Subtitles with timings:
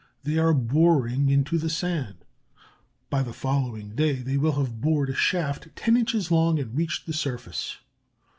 [0.23, 2.25] They are boring into the sand.
[3.11, 7.05] By the following day they will have bored a shaft ten inches long and reached
[7.05, 7.77] the surface.